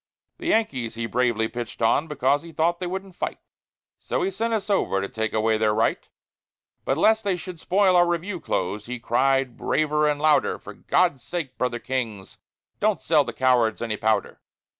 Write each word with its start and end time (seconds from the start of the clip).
The 0.39 0.47
Yankees 0.47 0.95
he 0.95 1.05
bravely 1.05 1.47
pitched 1.47 1.79
on, 1.79 2.07
because 2.07 2.41
he 2.41 2.51
thought 2.51 2.79
they 2.79 2.87
wouldn't 2.87 3.15
fight, 3.15 3.37
And 3.37 3.37
so 3.99 4.23
he 4.23 4.31
sent 4.31 4.51
us 4.51 4.67
over 4.67 4.99
to 4.99 5.07
take 5.07 5.31
away 5.31 5.59
their 5.59 5.75
right; 5.75 6.09
But 6.85 6.97
lest 6.97 7.23
they 7.23 7.35
should 7.35 7.59
spoil 7.59 7.95
our 7.95 8.07
review 8.07 8.39
clothes, 8.39 8.87
he 8.87 8.97
cried 8.99 9.57
braver 9.57 10.07
and 10.09 10.19
louder, 10.19 10.57
For 10.57 10.73
God's 10.73 11.23
sake, 11.23 11.55
brother 11.55 11.77
kings, 11.77 12.39
don't 12.79 12.99
sell 12.99 13.23
the 13.23 13.31
cowards 13.31 13.79
any 13.79 13.95
powder. 13.95 14.41